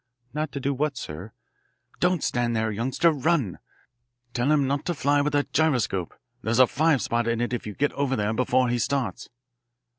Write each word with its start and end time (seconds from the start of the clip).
"Not 0.33 0.51
to 0.53 0.59
do 0.59 0.73
what, 0.73 0.97
sir?" 0.97 1.31
"Don't 1.99 2.23
stand 2.23 2.55
there, 2.55 2.71
youngster. 2.71 3.11
Run! 3.11 3.59
Tell 4.33 4.51
him 4.51 4.65
not 4.65 4.83
to 4.87 4.95
fly 4.95 5.21
with 5.21 5.33
that 5.33 5.53
gyroscope. 5.53 6.15
There's 6.41 6.57
a 6.57 6.65
five 6.65 7.03
spot 7.03 7.27
in 7.27 7.39
it 7.39 7.53
if 7.53 7.67
you 7.67 7.75
get 7.75 7.93
over 7.93 8.15
there 8.15 8.33
before 8.33 8.69
he 8.69 8.79
starts." 8.79 9.29